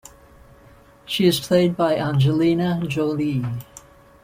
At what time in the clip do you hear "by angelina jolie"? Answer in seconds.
1.77-3.45